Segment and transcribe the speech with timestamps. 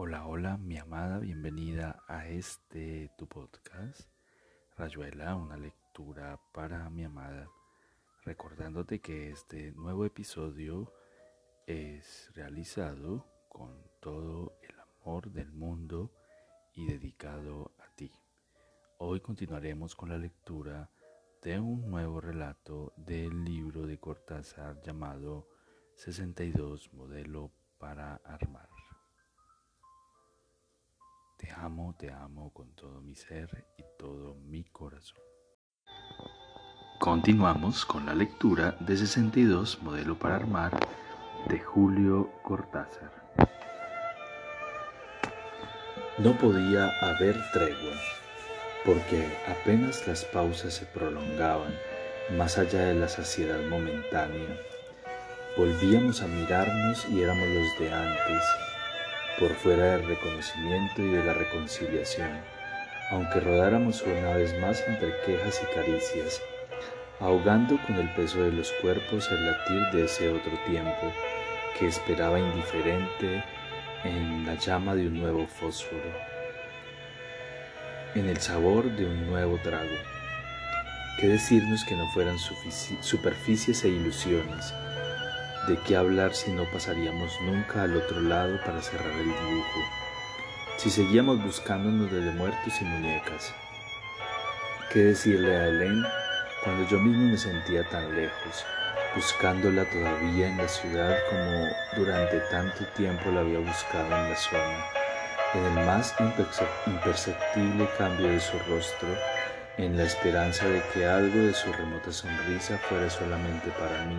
[0.00, 4.02] Hola, hola, mi amada, bienvenida a este tu podcast,
[4.76, 7.50] Rayuela, una lectura para mi amada,
[8.22, 10.92] recordándote que este nuevo episodio
[11.66, 16.12] es realizado con todo el amor del mundo
[16.74, 18.12] y dedicado a ti.
[18.98, 20.88] Hoy continuaremos con la lectura
[21.42, 25.48] de un nuevo relato del libro de Cortázar llamado
[25.96, 28.77] 62 Modelo para Armar.
[31.38, 35.20] Te amo, te amo con todo mi ser y todo mi corazón.
[36.98, 40.72] Continuamos con la lectura de 62 Modelo para Armar
[41.48, 43.12] de Julio Cortázar.
[46.18, 47.96] No podía haber tregua,
[48.84, 51.72] porque apenas las pausas se prolongaban
[52.36, 54.58] más allá de la saciedad momentánea.
[55.56, 58.42] Volvíamos a mirarnos y éramos los de antes
[59.38, 62.30] por fuera del reconocimiento y de la reconciliación,
[63.10, 66.42] aunque rodáramos una vez más entre quejas y caricias,
[67.20, 71.12] ahogando con el peso de los cuerpos el latir de ese otro tiempo
[71.78, 73.44] que esperaba indiferente
[74.04, 76.12] en la llama de un nuevo fósforo,
[78.14, 79.96] en el sabor de un nuevo trago.
[81.20, 82.36] ¿Qué decirnos que no fueran
[83.00, 84.72] superficies e ilusiones?
[85.68, 89.80] ¿De qué hablar si no pasaríamos nunca al otro lado para cerrar el dibujo?
[90.78, 93.54] Si seguíamos buscándonos desde muertos y muñecas.
[94.90, 96.02] ¿Qué decirle a Helen
[96.64, 98.64] cuando yo mismo me sentía tan lejos,
[99.14, 104.86] buscándola todavía en la ciudad como durante tanto tiempo la había buscado en la zona,
[105.52, 106.14] en el más
[106.86, 109.08] imperceptible cambio de su rostro,
[109.76, 114.16] en la esperanza de que algo de su remota sonrisa fuera solamente para mí?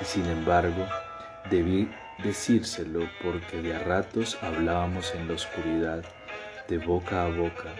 [0.00, 0.86] Y sin embargo
[1.50, 1.88] debí
[2.22, 6.04] decírselo porque de a ratos hablábamos en la oscuridad,
[6.68, 7.74] de boca a boca,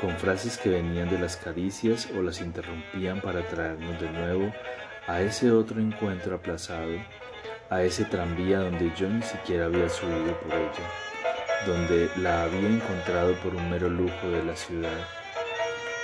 [0.00, 4.52] con frases que venían de las caricias o las interrumpían para traernos de nuevo
[5.06, 6.96] a ese otro encuentro aplazado,
[7.70, 13.34] a ese tranvía donde yo ni siquiera había subido por ella, donde la había encontrado
[13.36, 15.06] por un mero lujo de la ciudad,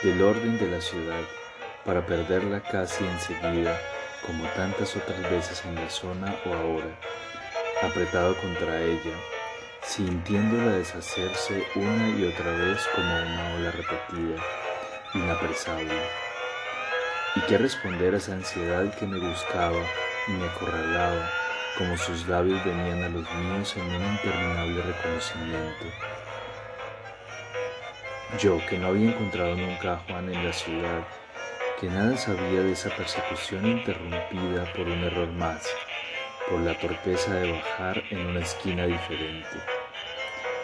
[0.03, 1.23] del orden de la ciudad,
[1.85, 3.79] para perderla casi enseguida
[4.25, 6.99] como tantas otras veces en la zona o ahora,
[7.83, 9.15] apretado contra ella,
[9.83, 14.43] sintiéndola deshacerse una y otra vez como una ola repetida,
[15.15, 15.95] inapresable.
[17.37, 19.81] ¿Y qué responder a esa ansiedad que me buscaba
[20.27, 21.31] y me acorralaba,
[21.77, 25.85] como sus labios venían a los míos en un interminable reconocimiento?
[28.41, 31.07] Yo, que no había encontrado nunca a Juan en la ciudad,
[31.81, 35.67] que nada sabía de esa persecución interrumpida por un error más,
[36.49, 39.59] por la torpeza de bajar en una esquina diferente.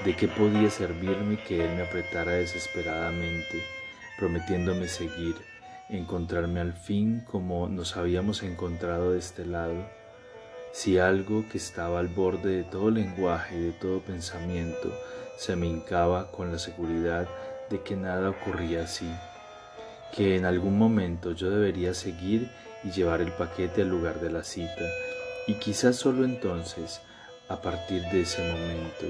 [0.06, 3.62] ¿De qué podía servirme que él me apretara desesperadamente,
[4.18, 5.36] prometiéndome seguir,
[5.90, 9.86] encontrarme al fin como nos habíamos encontrado de este lado?
[10.72, 14.90] Si algo que estaba al borde de todo lenguaje y de todo pensamiento
[15.36, 17.28] se me hincaba con la seguridad
[17.68, 19.12] de que nada ocurría así
[20.12, 22.50] que en algún momento yo debería seguir
[22.84, 24.84] y llevar el paquete al lugar de la cita,
[25.46, 27.00] y quizás solo entonces,
[27.48, 29.06] a partir de ese momento,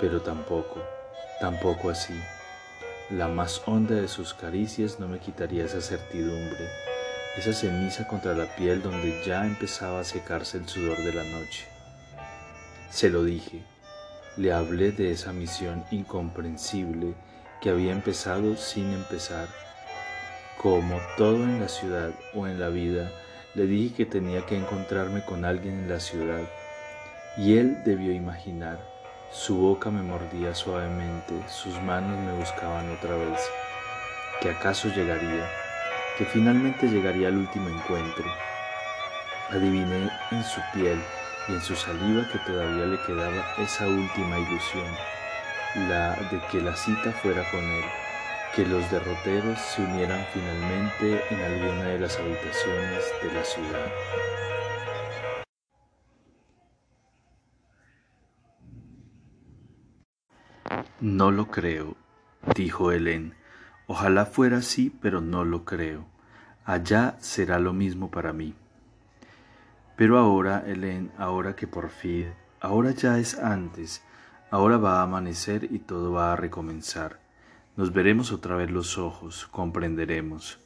[0.00, 0.82] pero tampoco,
[1.40, 2.14] tampoco así.
[3.10, 6.68] La más honda de sus caricias no me quitaría esa certidumbre,
[7.36, 11.66] esa ceniza contra la piel donde ya empezaba a secarse el sudor de la noche.
[12.90, 13.62] Se lo dije,
[14.36, 17.14] le hablé de esa misión incomprensible
[17.60, 19.48] que había empezado sin empezar
[20.56, 23.10] como todo en la ciudad o en la vida,
[23.54, 26.42] le dije que tenía que encontrarme con alguien en la ciudad,
[27.36, 28.78] y él debió imaginar.
[29.30, 33.40] Su boca me mordía suavemente, sus manos me buscaban otra vez.
[34.40, 35.48] Que acaso llegaría,
[36.18, 38.24] que finalmente llegaría al último encuentro.
[39.50, 41.00] Adiviné en su piel
[41.48, 44.86] y en su saliva que todavía le quedaba esa última ilusión,
[45.88, 48.03] la de que la cita fuera con él
[48.54, 53.92] que los derroteros se unieran finalmente en alguna de las habitaciones de la ciudad.
[61.00, 61.96] No lo creo,
[62.54, 63.34] dijo Helen.
[63.88, 66.06] Ojalá fuera así, pero no lo creo.
[66.64, 68.54] Allá será lo mismo para mí.
[69.96, 74.02] Pero ahora, Helen, ahora que por fin, ahora ya es antes,
[74.50, 77.23] ahora va a amanecer y todo va a recomenzar.
[77.76, 80.58] Nos veremos otra vez los ojos, comprenderemos.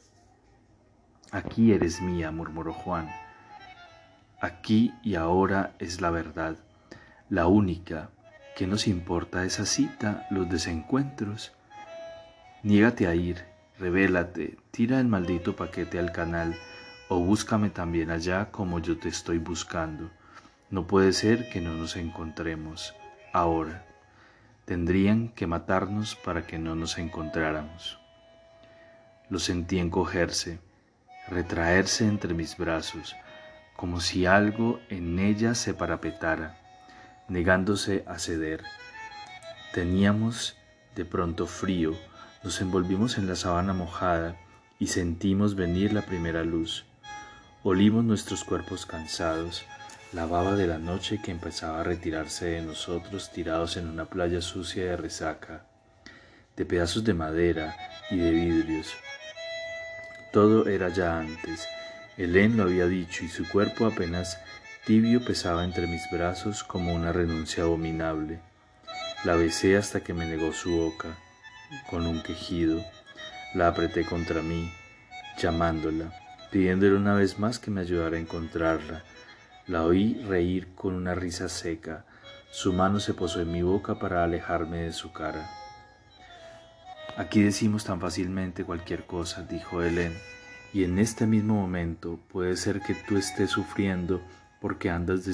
[1.31, 3.09] Aquí eres mía, murmuró Juan.
[4.41, 6.57] Aquí y ahora es la verdad,
[7.29, 8.09] la única
[8.59, 11.53] ¿Qué nos importa esa cita, los desencuentros?
[12.61, 13.45] Niégate a ir,
[13.79, 16.57] revélate, tira el maldito paquete al canal
[17.07, 20.11] o búscame también allá como yo te estoy buscando.
[20.69, 22.93] No puede ser que no nos encontremos
[23.31, 23.85] ahora.
[24.69, 27.97] Tendrían que matarnos para que no nos encontráramos.
[29.27, 30.59] Lo sentí encogerse,
[31.27, 33.15] retraerse entre mis brazos,
[33.75, 36.59] como si algo en ella se parapetara
[37.29, 38.63] negándose a ceder.
[39.73, 40.55] Teníamos
[40.95, 41.95] de pronto frío,
[42.43, 44.35] nos envolvimos en la sabana mojada
[44.77, 46.85] y sentimos venir la primera luz.
[47.63, 49.65] Olimos nuestros cuerpos cansados,
[50.11, 54.41] la baba de la noche que empezaba a retirarse de nosotros tirados en una playa
[54.41, 55.65] sucia de resaca,
[56.55, 57.77] de pedazos de madera
[58.09, 58.91] y de vidrios.
[60.33, 61.67] Todo era ya antes.
[62.17, 64.39] Helen lo había dicho y su cuerpo apenas
[64.85, 68.39] tibio pesaba entre mis brazos como una renuncia abominable.
[69.23, 71.09] La besé hasta que me negó su boca,
[71.87, 72.83] con un quejido.
[73.53, 74.71] La apreté contra mí,
[75.37, 76.13] llamándola,
[76.51, 79.03] pidiéndole una vez más que me ayudara a encontrarla.
[79.69, 82.03] La oí reír con una risa seca.
[82.49, 85.47] Su mano se posó en mi boca para alejarme de su cara.
[87.15, 90.17] Aquí decimos tan fácilmente cualquier cosa, dijo Helen,
[90.73, 94.21] y en este mismo momento puede ser que tú estés sufriendo
[94.59, 95.29] porque andas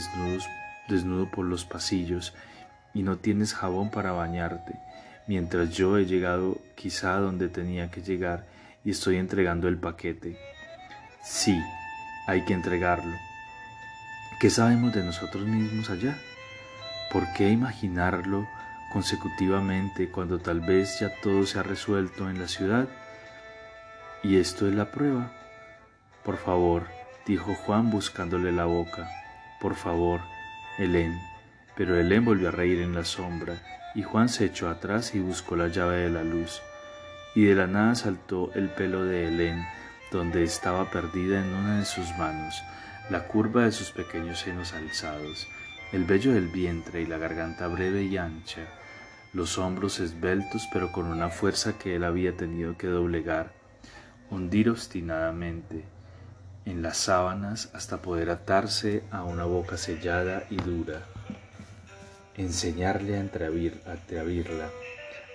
[0.90, 2.34] desnudo por los pasillos
[2.94, 4.74] y no tienes jabón para bañarte,
[5.28, 8.46] mientras yo he llegado quizá donde tenía que llegar
[8.84, 10.38] y estoy entregando el paquete.
[11.24, 11.58] Sí,
[12.28, 13.16] hay que entregarlo.
[14.46, 16.20] ¿Qué sabemos de nosotros mismos allá?
[17.12, 18.48] ¿Por qué imaginarlo
[18.94, 22.88] consecutivamente cuando tal vez ya todo se ha resuelto en la ciudad?
[24.22, 25.32] Y esto es la prueba.
[26.24, 26.86] Por favor,
[27.26, 29.10] dijo Juan buscándole la boca.
[29.60, 30.22] Por favor,
[30.78, 31.20] Helen.
[31.76, 33.64] Pero Helen volvió a reír en la sombra,
[33.96, 36.62] y Juan se echó atrás y buscó la llave de la luz.
[37.34, 39.66] Y de la nada saltó el pelo de Helen,
[40.12, 42.62] donde estaba perdida en una de sus manos,
[43.10, 45.48] la curva de sus pequeños senos alzados,
[45.92, 48.62] el vello del vientre y la garganta breve y ancha,
[49.34, 53.52] los hombros esbeltos pero con una fuerza que él había tenido que doblegar,
[54.32, 55.84] hundir obstinadamente,
[56.66, 61.04] en las sábanas hasta poder atarse a una boca sellada y dura,
[62.36, 64.70] enseñarle a entreabrirla,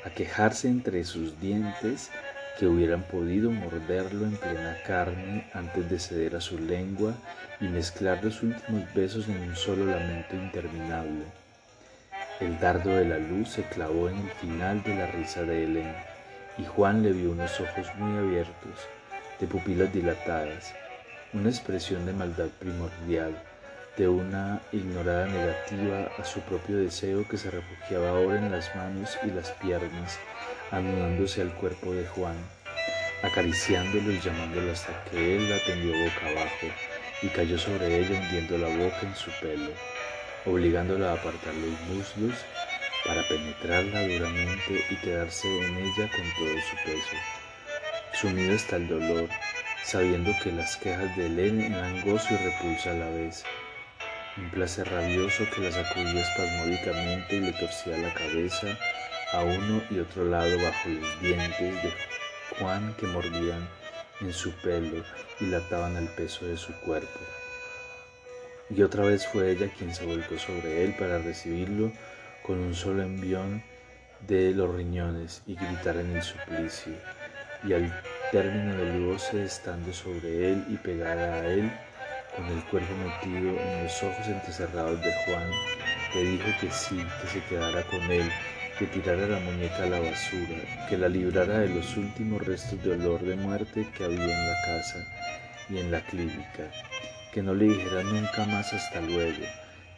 [0.04, 2.10] a quejarse entre sus dientes
[2.60, 7.14] que hubieran podido morderlo en plena carne antes de ceder a su lengua
[7.58, 11.24] y mezclar los últimos besos en un solo lamento interminable.
[12.38, 15.94] El dardo de la luz se clavó en el final de la risa de Helen
[16.58, 18.74] y Juan le vio unos ojos muy abiertos,
[19.40, 20.74] de pupilas dilatadas,
[21.32, 23.42] una expresión de maldad primordial,
[23.96, 29.16] de una ignorada negativa a su propio deseo que se refugiaba ahora en las manos
[29.24, 30.18] y las piernas,
[30.70, 32.36] anudándose al cuerpo de Juan,
[33.22, 36.66] acariciándolo y llamándolo hasta que él la tendió boca abajo
[37.22, 39.70] y cayó sobre ella hundiendo la boca en su pelo,
[40.46, 42.34] obligándola a apartar los muslos
[43.04, 47.16] para penetrarla duramente y quedarse en ella con todo su peso.
[48.12, 49.28] Sumido hasta el dolor,
[49.84, 53.44] sabiendo que las quejas de Elena eran gozo y repulsa a la vez.
[54.36, 58.78] Un placer rabioso que la sacudía espasmódicamente y le torcía la cabeza
[59.32, 61.92] a uno y otro lado bajo los dientes de
[62.58, 63.68] Juan que mordían
[64.20, 65.04] en su pelo
[65.40, 67.20] y lataban al peso de su cuerpo.
[68.68, 71.92] Y otra vez fue ella quien se volcó sobre él para recibirlo
[72.42, 73.62] con un solo envión
[74.26, 76.92] de los riñones y gritar en el suplicio.
[77.64, 81.70] Y al término del goce estando sobre él y pegada a él,
[82.36, 85.50] con el cuerpo metido en los ojos entrecerrados de Juan,
[86.14, 88.30] le dijo que sí, que se quedara con él,
[88.80, 90.56] que tirara la muñeca a la basura,
[90.88, 94.58] que la librara de los últimos restos de olor de muerte que había en la
[94.62, 95.06] casa
[95.68, 96.64] y en la clínica,
[97.30, 99.44] que no le dijera nunca más hasta luego,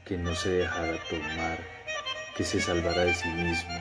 [0.05, 1.59] que no se dejara tomar,
[2.37, 3.79] que se salvara de sí mismo,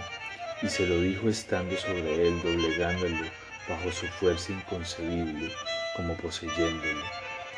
[0.62, 3.26] y se lo dijo estando sobre él, doblegándolo,
[3.68, 5.50] bajo su fuerza inconcebible,
[5.98, 7.06] como poseyéndolo,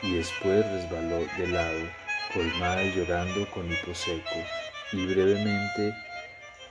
[0.01, 1.89] y después resbaló de lado,
[2.33, 4.39] colmada y llorando con hipo seco,
[4.93, 5.93] y brevemente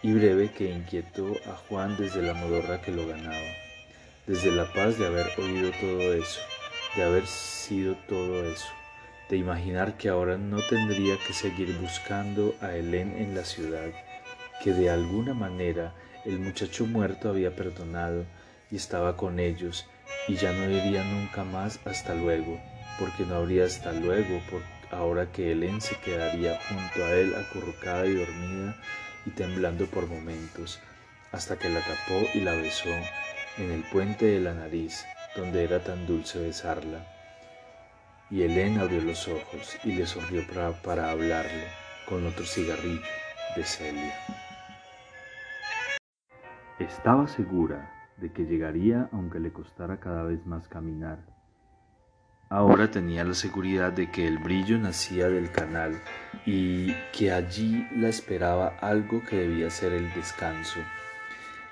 [0.02, 3.38] y breve que inquietó a Juan desde la modorra que lo ganaba,
[4.26, 6.40] desde la paz de haber oído todo eso,
[6.96, 8.68] de haber sido todo eso,
[9.30, 13.90] de imaginar que ahora no tendría que seguir buscando a Helen en la ciudad,
[14.62, 15.94] que de alguna manera
[16.24, 18.24] el muchacho muerto había perdonado
[18.72, 19.86] y estaba con ellos
[20.26, 22.60] y ya no diría nunca más hasta luego,
[22.98, 28.06] porque no habría hasta luego, por ahora que Helen se quedaría junto a él acurrucada
[28.06, 28.76] y dormida
[29.26, 30.80] y temblando por momentos,
[31.32, 32.90] hasta que la tapó y la besó
[33.58, 35.04] en el puente de la nariz,
[35.36, 37.06] donde era tan dulce besarla.
[38.30, 40.42] Y Helen abrió los ojos y le sonrió
[40.82, 41.68] para hablarle
[42.08, 43.02] con otro cigarrillo
[43.56, 44.14] de Celia.
[46.78, 51.41] Estaba segura de que llegaría aunque le costara cada vez más caminar.
[52.52, 55.98] Ahora tenía la seguridad de que el brillo nacía del canal
[56.44, 60.80] y que allí la esperaba algo que debía ser el descanso.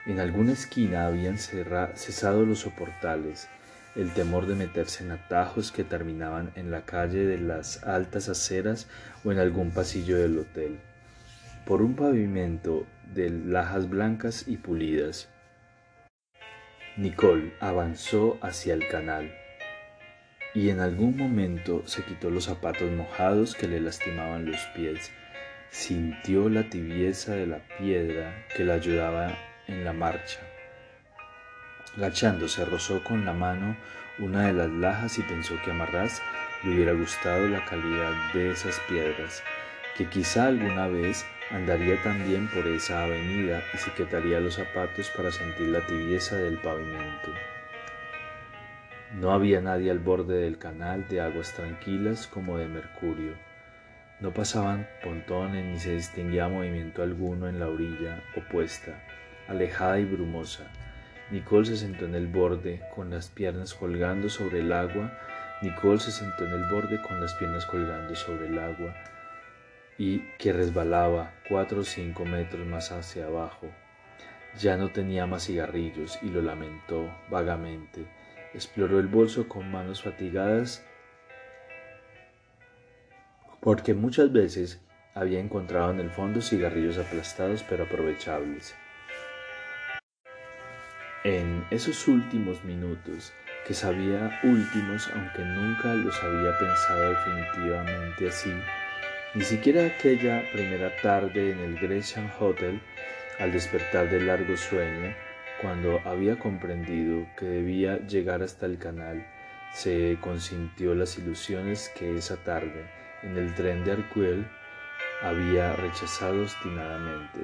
[0.07, 3.47] En alguna esquina habían cesado los soportales,
[3.95, 8.89] el temor de meterse en atajos que terminaban en la calle de las altas aceras
[9.23, 10.81] o en algún pasillo del hotel.
[11.67, 15.29] Por un pavimento de lajas blancas y pulidas.
[16.97, 19.31] Nicole avanzó hacia el canal
[20.54, 25.11] y en algún momento se quitó los zapatos mojados que le lastimaban los pies.
[25.71, 29.38] Sintió la tibieza de la piedra que la ayudaba
[29.69, 30.40] en la marcha.
[31.97, 33.76] Gachándose, rozó con la mano
[34.19, 36.21] una de las lajas y pensó que a Marras
[36.62, 39.42] le hubiera gustado la calidad de esas piedras,
[39.97, 45.30] que quizá alguna vez andaría también por esa avenida y se quitaría los zapatos para
[45.30, 47.33] sentir la tibieza del pavimento.
[49.12, 53.35] No había nadie al borde del canal de aguas tranquilas como de Mercurio.
[54.21, 59.02] No pasaban pontones ni se distinguía movimiento alguno en la orilla opuesta,
[59.49, 60.71] alejada y brumosa.
[61.33, 65.11] Nicole se sentó en el borde con las piernas colgando sobre el agua.
[65.61, 68.95] Nicole se sentó en el borde con las piernas colgando sobre el agua
[69.99, 73.67] y que resbalaba cuatro o cinco metros más hacia abajo.
[74.57, 78.20] Ya no tenía más cigarrillos y lo lamentó vagamente
[78.54, 80.85] Exploró el bolso con manos fatigadas
[83.61, 84.80] porque muchas veces
[85.14, 88.75] había encontrado en el fondo cigarrillos aplastados pero aprovechables.
[91.25, 93.35] En esos últimos minutos,
[93.66, 98.52] que sabía últimos aunque nunca los había pensado definitivamente así,
[99.35, 102.80] ni siquiera aquella primera tarde en el Gresham Hotel,
[103.38, 105.14] al despertar del largo sueño,
[105.61, 109.26] cuando había comprendido que debía llegar hasta el canal,
[109.73, 112.90] se consintió las ilusiones que esa tarde,
[113.23, 114.47] en el tren de Arcuel,
[115.23, 117.40] había rechazado obstinadamente.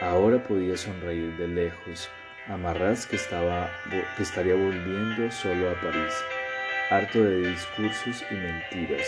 [0.00, 2.08] Ahora podía sonreír de lejos
[2.48, 3.70] a Marras que, estaba,
[4.16, 6.14] que estaría volviendo solo a París,
[6.90, 9.06] harto de discursos y mentiras.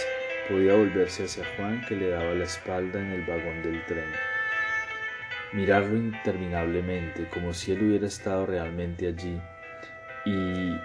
[0.49, 4.28] Podía volverse hacia Juan que le daba la espalda en el vagón del tren
[5.53, 9.41] mirarlo interminablemente, como si él hubiera estado realmente allí
[10.25, 10.77] y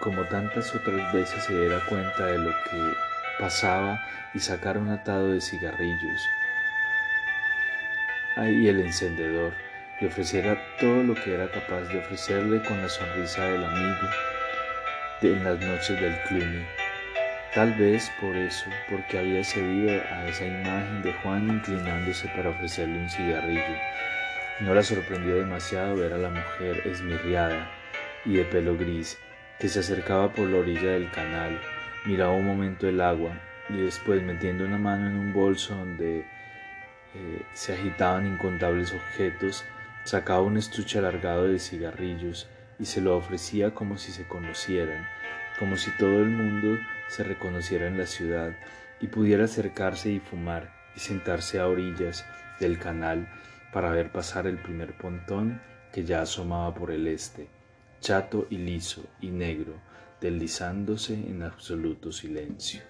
[0.00, 2.92] como tantas otras veces se diera cuenta de lo que
[3.38, 4.00] pasaba
[4.34, 6.28] y sacar un atado de cigarrillos.
[8.36, 9.52] Ahí el encendedor
[10.00, 14.08] le ofreciera todo lo que era capaz de ofrecerle con la sonrisa del amigo
[15.22, 16.77] en las noches del Cluny.
[17.54, 22.98] Tal vez por eso, porque había cedido a esa imagen de Juan inclinándose para ofrecerle
[22.98, 23.62] un cigarrillo.
[24.60, 27.70] No la sorprendió demasiado ver a la mujer esmirriada
[28.26, 29.18] y de pelo gris
[29.58, 31.58] que se acercaba por la orilla del canal,
[32.04, 33.40] miraba un momento el agua
[33.70, 36.26] y después metiendo una mano en un bolso donde
[37.14, 39.64] eh, se agitaban incontables objetos,
[40.04, 42.46] sacaba un estuche alargado de cigarrillos
[42.78, 45.06] y se lo ofrecía como si se conocieran
[45.58, 48.52] como si todo el mundo se reconociera en la ciudad
[49.00, 52.24] y pudiera acercarse y fumar y sentarse a orillas
[52.60, 53.28] del canal
[53.72, 55.60] para ver pasar el primer pontón
[55.92, 57.48] que ya asomaba por el este,
[58.00, 59.74] chato y liso y negro,
[60.20, 62.80] deslizándose en absoluto silencio.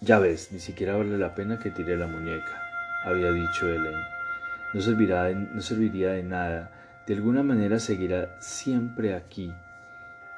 [0.00, 2.62] Ya ves, ni siquiera vale la pena que tire la muñeca,
[3.04, 3.98] había dicho Helen.
[4.74, 9.52] No, servirá no serviría de nada, de alguna manera seguirá siempre aquí,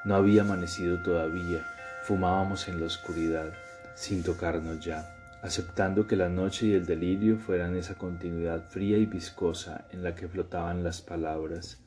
[0.04, 1.66] no había amanecido todavía,
[2.08, 3.52] fumábamos en la oscuridad,
[3.94, 9.04] sin tocarnos ya, aceptando que la noche y el delirio fueran esa continuidad fría y
[9.04, 11.82] viscosa en la que flotaban las palabras.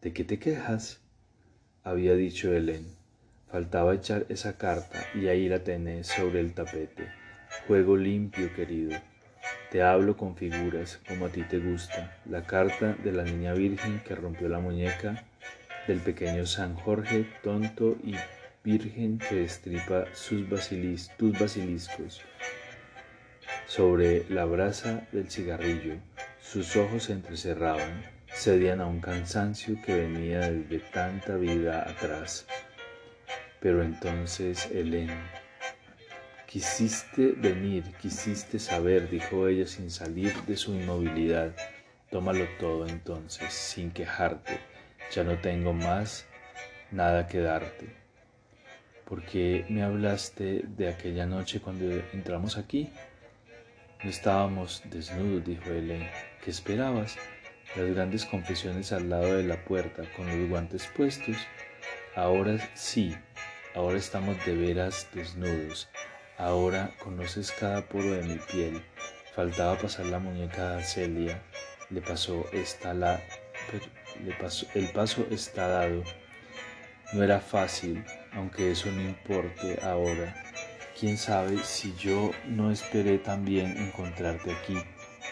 [0.00, 1.00] ¿De qué te quejas?
[1.82, 2.86] había dicho Helen.
[3.50, 7.08] Faltaba echar esa carta y ahí la tenés sobre el tapete.
[7.66, 8.96] Juego limpio, querido.
[9.72, 12.16] Te hablo con figuras, como a ti te gusta.
[12.26, 15.24] La carta de la niña virgen que rompió la muñeca
[15.88, 18.14] del pequeño San Jorge, tonto y
[18.68, 20.44] virgen que destripa sus
[21.16, 22.20] tus basiliscos.
[23.66, 25.94] Sobre la brasa del cigarrillo,
[26.38, 32.46] sus ojos se entrecerraban, cedían a un cansancio que venía desde tanta vida atrás.
[33.60, 35.10] Pero entonces Helen,
[36.46, 41.54] Quisiste venir, quisiste saber, dijo ella sin salir de su inmovilidad.
[42.10, 44.58] Tómalo todo entonces, sin quejarte.
[45.12, 46.24] Ya no tengo más
[46.90, 48.07] nada que darte.
[49.08, 52.90] ¿Por qué me hablaste de aquella noche cuando entramos aquí?
[54.04, 56.06] No estábamos desnudos, dijo Helen.
[56.44, 57.16] ¿Qué esperabas?
[57.74, 61.38] Las grandes confesiones al lado de la puerta, con los guantes puestos.
[62.14, 63.16] Ahora sí,
[63.74, 65.88] ahora estamos de veras desnudos.
[66.36, 68.82] Ahora conoces cada poro de mi piel.
[69.34, 71.42] Faltaba pasar la muñeca a Celia.
[71.88, 73.22] Le pasó esta la.
[74.22, 76.04] Le pasó, el paso está dado.
[77.12, 80.34] No era fácil, aunque eso no importe ahora.
[80.98, 84.76] Quién sabe si yo no esperé también encontrarte aquí,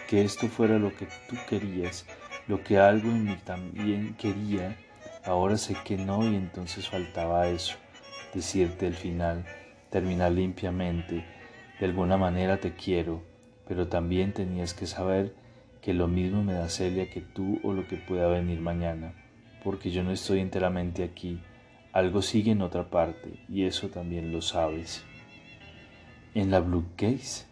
[0.09, 2.07] que esto fuera lo que tú querías,
[2.49, 4.77] lo que algo en mí también quería.
[5.25, 7.77] Ahora sé que no y entonces faltaba eso,
[8.33, 9.45] decirte el final
[9.91, 11.25] terminar limpiamente.
[11.79, 13.23] De alguna manera te quiero,
[13.69, 15.35] pero también tenías que saber
[15.83, 19.13] que lo mismo me da Celia que tú o lo que pueda venir mañana,
[19.63, 21.41] porque yo no estoy enteramente aquí.
[21.97, 25.03] Algo sigue en otra parte y eso también lo sabes.
[26.35, 27.47] ¿En la Blue Case?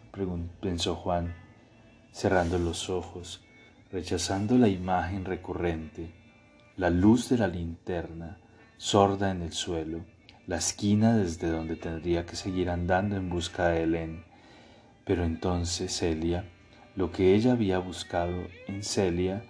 [0.61, 1.35] pensó Juan,
[2.13, 3.43] cerrando los ojos,
[3.91, 6.13] rechazando la imagen recurrente,
[6.77, 8.37] la luz de la linterna,
[8.77, 10.05] sorda en el suelo
[10.47, 14.25] la esquina desde donde tendría que seguir andando en busca de Helen.
[15.07, 16.45] Pero entonces Celia,
[16.97, 19.43] lo que ella había buscado en Celia,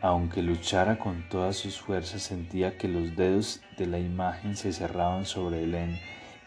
[0.00, 5.24] aunque luchara con todas sus fuerzas, sentía que los dedos de la imagen se cerraban
[5.24, 5.98] sobre Helen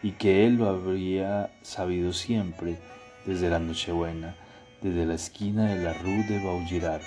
[0.02, 2.78] y que él lo habría sabido siempre
[3.26, 4.36] desde la Nochebuena,
[4.80, 7.02] desde la esquina de la Rue de Vaugirard,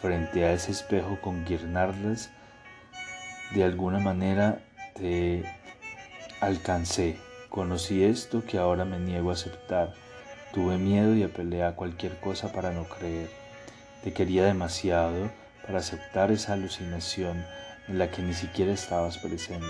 [0.00, 2.30] frente a ese espejo con guirnaldas,
[3.54, 4.60] de alguna manera
[4.94, 5.44] te
[6.40, 7.16] Alcancé,
[7.48, 9.94] conocí esto que ahora me niego a aceptar.
[10.52, 13.28] Tuve miedo y apelé a cualquier cosa para no creer.
[14.04, 15.32] Te quería demasiado
[15.68, 17.44] para aceptar esa alucinación
[17.88, 19.66] en la que ni siquiera estabas presente,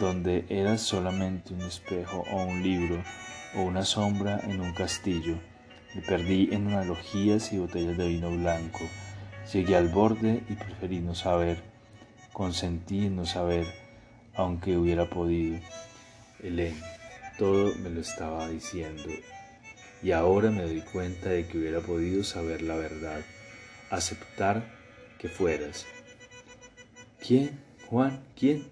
[0.00, 3.04] donde eras solamente un espejo o un libro
[3.54, 5.36] o una sombra en un castillo.
[5.94, 8.80] Me perdí en analogías y botellas de vino blanco.
[9.52, 11.62] Llegué al borde y preferí no saber.
[12.32, 13.66] Consentí en no saber
[14.34, 15.60] aunque hubiera podido.
[16.42, 16.80] Helen,
[17.36, 19.10] todo me lo estaba diciendo
[20.02, 23.20] y ahora me doy cuenta de que hubiera podido saber la verdad,
[23.90, 24.77] aceptar
[25.18, 25.86] que fueras.
[27.20, 27.60] ¿Quién?
[27.86, 28.70] Juan, ¿quién?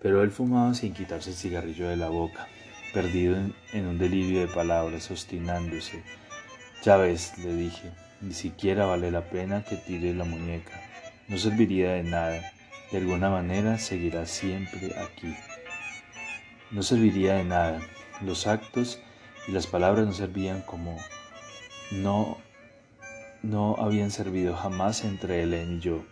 [0.00, 2.48] Pero él fumaba sin quitarse el cigarrillo de la boca,
[2.92, 3.36] perdido
[3.72, 6.02] en, un delirio de palabras, obstinándose.
[6.84, 7.90] Ya ves, le dije,
[8.20, 10.80] ni siquiera vale la pena que tire la muñeca,
[11.28, 12.52] no serviría de nada
[12.92, 15.34] de alguna manera seguirá siempre aquí.
[16.70, 17.80] No serviría de nada.
[18.20, 19.00] Los actos
[19.48, 20.98] y las palabras no servían como
[21.90, 22.36] no
[23.42, 26.04] no habían servido jamás entre Helen y yo.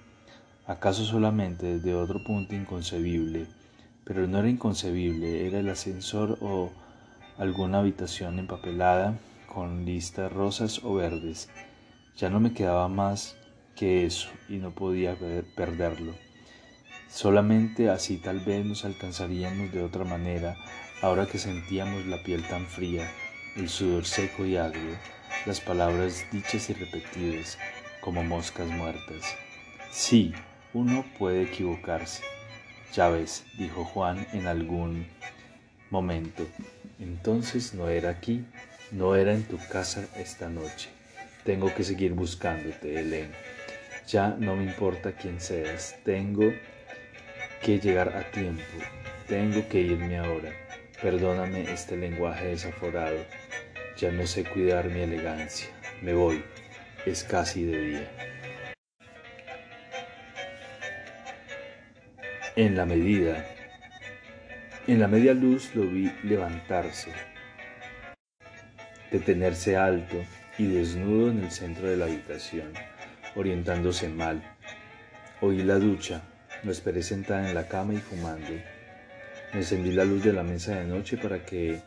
[0.67, 3.47] Acaso solamente desde otro punto inconcebible,
[4.05, 6.71] pero no era inconcebible, era el ascensor o
[7.39, 11.49] alguna habitación empapelada con listas rosas o verdes.
[12.17, 13.37] Ya no me quedaba más
[13.77, 15.17] que eso y no podía
[15.57, 16.15] perderlo.
[17.09, 20.57] Solamente así tal vez nos alcanzaríamos de otra manera,
[21.03, 23.11] ahora que sentíamos la piel tan fría,
[23.57, 24.97] el sudor seco y agrio,
[25.47, 27.59] las palabras dichas y repetidas
[28.01, 29.37] como moscas muertas.
[29.91, 30.35] Sí,
[30.73, 32.23] uno puede equivocarse.
[32.95, 35.07] Ya ves, dijo Juan en algún
[35.91, 36.47] momento.
[36.99, 38.45] Entonces no era aquí,
[38.91, 40.89] no era en tu casa esta noche.
[41.45, 43.33] Tengo que seguir buscándote, Helen.
[44.07, 46.53] Ya no me importa quién seas, tengo
[47.63, 48.63] que llegar a tiempo.
[49.27, 50.53] Tengo que irme ahora.
[51.01, 53.19] Perdóname este lenguaje desaforado.
[54.01, 55.69] Ya no sé cuidar mi elegancia.
[56.01, 56.43] Me voy.
[57.05, 58.11] Es casi de día.
[62.57, 63.45] En la medida,
[64.87, 67.13] en la media luz lo vi levantarse,
[69.11, 70.17] detenerse alto
[70.57, 72.73] y desnudo en el centro de la habitación,
[73.35, 74.43] orientándose mal.
[75.43, 76.23] Oí la ducha,
[76.63, 78.51] lo esperé sentada en la cama y fumando.
[79.53, 81.83] Encendí la luz de la mesa de noche para que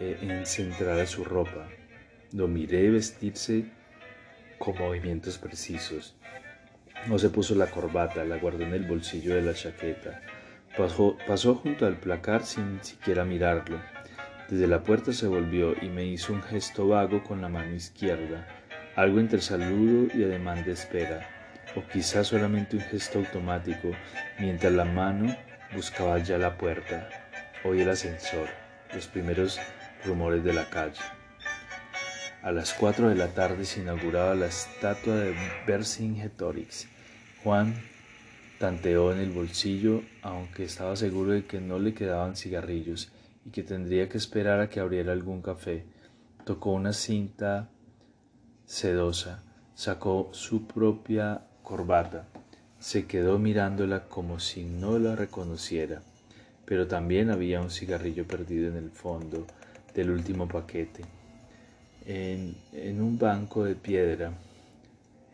[0.00, 1.68] eh, encentrara su ropa.
[2.32, 3.64] Lo miré vestirse
[4.58, 6.16] con movimientos precisos.
[7.06, 10.20] No se puso la corbata, la guardó en el bolsillo de la chaqueta.
[10.76, 13.80] Pasó, pasó junto al placar sin siquiera mirarlo.
[14.48, 18.46] Desde la puerta se volvió y me hizo un gesto vago con la mano izquierda,
[18.96, 21.36] algo entre saludo y ademán de espera
[21.76, 23.92] o quizás solamente un gesto automático
[24.38, 25.34] mientras la mano
[25.74, 27.08] buscaba ya la puerta.
[27.64, 28.48] Oí el ascensor,
[28.94, 29.60] los primeros
[30.04, 31.00] rumores de la calle.
[32.42, 35.34] A las cuatro de la tarde se inauguraba la estatua de
[35.66, 36.88] Vercingetorix.
[37.44, 37.74] Juan
[38.58, 43.12] tanteó en el bolsillo, aunque estaba seguro de que no le quedaban cigarrillos
[43.44, 45.84] y que tendría que esperar a que abriera algún café.
[46.44, 47.68] Tocó una cinta
[48.64, 49.42] sedosa,
[49.74, 52.26] sacó su propia corbata,
[52.78, 56.02] se quedó mirándola como si no la reconociera,
[56.64, 59.46] pero también había un cigarrillo perdido en el fondo
[59.94, 61.04] del último paquete.
[62.06, 62.56] En,
[63.00, 64.32] un banco de piedra,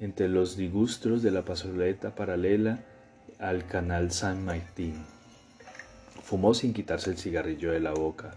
[0.01, 2.81] entre los digustros de la pasoleta paralela
[3.39, 5.05] al canal San Martín.
[6.23, 8.35] Fumó sin quitarse el cigarrillo de la boca,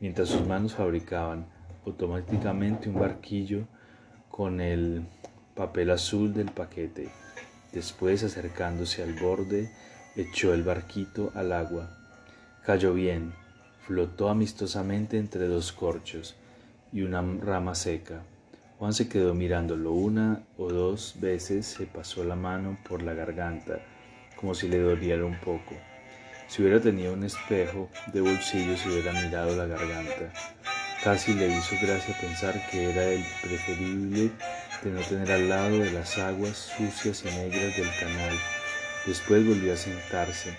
[0.00, 1.46] mientras sus manos fabricaban
[1.84, 3.66] automáticamente un barquillo
[4.30, 5.04] con el
[5.54, 7.08] papel azul del paquete.
[7.72, 9.70] Después, acercándose al borde,
[10.16, 11.90] echó el barquito al agua.
[12.64, 13.32] Cayó bien,
[13.86, 16.34] flotó amistosamente entre dos corchos
[16.92, 18.22] y una rama seca.
[18.78, 23.78] Juan se quedó mirándolo una o dos veces, se pasó la mano por la garganta,
[24.34, 25.74] como si le doliera un poco.
[26.48, 30.32] Si hubiera tenido un espejo de bolsillo, se hubiera mirado la garganta.
[31.02, 34.30] Casi le hizo gracia pensar que era el preferible
[34.82, 38.34] de no tener al lado de las aguas sucias y negras del canal.
[39.06, 40.56] Después volvió a sentarse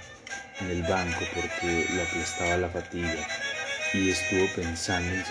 [0.59, 3.27] en el banco porque lo aplastaba la fatiga
[3.93, 5.23] y estuvo pensando en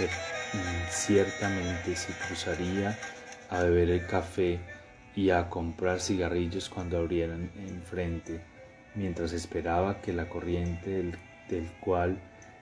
[0.88, 2.96] ciertamente si cruzaría
[3.50, 4.60] a beber el café
[5.14, 8.40] y a comprar cigarrillos cuando abrieran enfrente,
[8.94, 12.18] mientras esperaba que la corriente del, del cual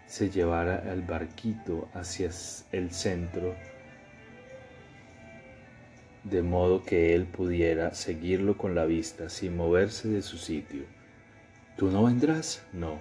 [0.07, 2.31] se llevara el barquito hacia
[2.73, 3.55] el centro,
[6.23, 10.94] de modo que él pudiera seguirlo con la vista sin moverse de su sitio.
[11.77, 12.63] ¿Tú no vendrás?
[12.73, 13.01] No.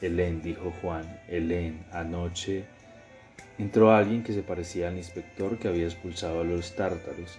[0.00, 2.64] Helen, dijo Juan, Helen, anoche
[3.58, 7.38] entró alguien que se parecía al inspector que había expulsado a los tártaros.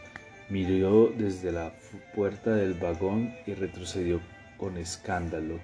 [0.50, 1.74] Miró desde la
[2.14, 4.22] puerta del vagón y retrocedió
[4.58, 5.60] con escándalo.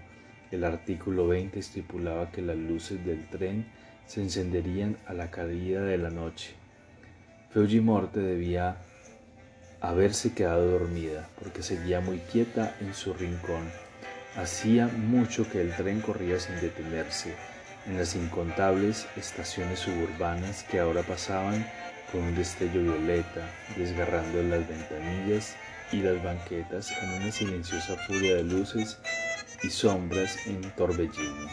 [0.50, 3.66] El artículo 20 estipulaba que las luces del tren
[4.08, 6.56] se encenderían a la caída de la noche.
[7.82, 8.78] Morte debía
[9.82, 13.81] haberse quedado dormida porque seguía muy quieta en su rincón.
[14.36, 17.36] Hacía mucho que el tren corría sin detenerse
[17.86, 21.66] en las incontables estaciones suburbanas que ahora pasaban
[22.12, 25.56] con un destello violeta, desgarrando las ventanillas
[25.92, 28.98] y las banquetas en una silenciosa furia de luces
[29.64, 31.50] y sombras en torbellino.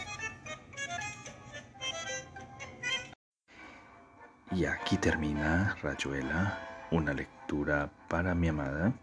[4.51, 8.93] Y aquí termina Rayuela, una lectura para mi amada.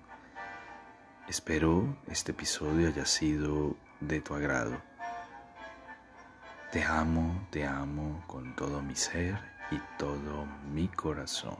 [1.28, 4.80] Espero este episodio haya sido de tu agrado.
[6.70, 9.36] Te amo, te amo con todo mi ser
[9.72, 11.58] y todo mi corazón.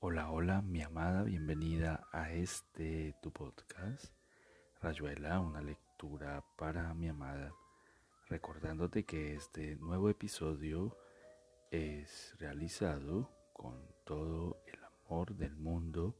[0.00, 4.06] Hola, hola, mi amada, bienvenida a este tu podcast,
[4.80, 7.52] Rayuela, una lectura para mi amada,
[8.30, 10.96] recordándote que este nuevo episodio
[11.70, 16.16] es realizado con todo el amor del mundo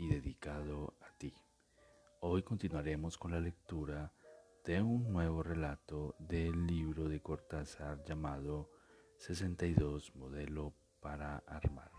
[0.00, 1.34] y dedicado a ti.
[2.20, 4.10] Hoy continuaremos con la lectura
[4.64, 8.70] de un nuevo relato del libro de Cortázar llamado
[9.18, 11.90] 62 Modelo para Armar.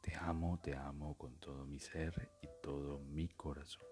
[0.00, 3.82] Te amo, te amo con todo mi ser y todo mi corazón.